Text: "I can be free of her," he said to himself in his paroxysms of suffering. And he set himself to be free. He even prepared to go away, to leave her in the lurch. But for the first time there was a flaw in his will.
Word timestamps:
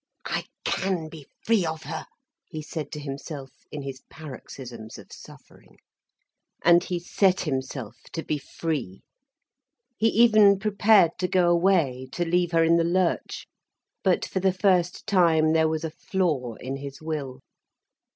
"I 0.25 0.45
can 0.65 1.09
be 1.09 1.27
free 1.45 1.63
of 1.63 1.83
her," 1.83 2.07
he 2.47 2.63
said 2.63 2.91
to 2.93 2.99
himself 2.99 3.51
in 3.71 3.83
his 3.83 4.01
paroxysms 4.09 4.97
of 4.97 5.13
suffering. 5.13 5.77
And 6.63 6.83
he 6.83 6.97
set 6.97 7.41
himself 7.41 7.97
to 8.13 8.23
be 8.23 8.39
free. 8.39 9.03
He 9.97 10.07
even 10.07 10.57
prepared 10.57 11.11
to 11.19 11.27
go 11.27 11.51
away, 11.51 12.07
to 12.13 12.25
leave 12.25 12.51
her 12.51 12.63
in 12.63 12.77
the 12.77 12.83
lurch. 12.83 13.45
But 14.03 14.25
for 14.25 14.39
the 14.39 14.51
first 14.51 15.05
time 15.05 15.53
there 15.53 15.69
was 15.69 15.83
a 15.83 15.91
flaw 15.91 16.55
in 16.55 16.77
his 16.77 16.99
will. 16.99 17.41